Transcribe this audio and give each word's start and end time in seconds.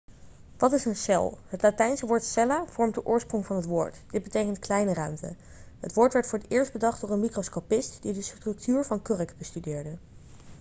wat 0.57 0.71
is 0.71 0.85
een 0.85 0.95
cel 0.95 1.37
het 1.47 1.61
latijnse 1.61 2.05
woord 2.05 2.23
cella' 2.23 2.65
vormt 2.65 2.93
de 2.93 3.05
oorsprong 3.05 3.45
van 3.45 3.55
het 3.55 3.65
woord 3.65 3.97
dit 4.11 4.23
betekent 4.23 4.59
kleine 4.59 4.93
ruimte' 4.93 5.35
het 5.79 5.93
woord 5.93 6.13
werd 6.13 6.27
voor 6.27 6.39
het 6.39 6.49
eerst 6.51 6.71
bedacht 6.71 7.01
door 7.01 7.09
een 7.09 7.19
microscopist 7.19 8.01
die 8.01 8.13
de 8.13 8.21
structuur 8.21 8.83
van 8.85 9.01
kurk 9.01 9.35
bestudeerde 9.37 9.97